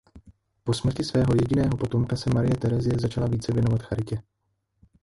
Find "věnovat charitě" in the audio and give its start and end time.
3.53-4.23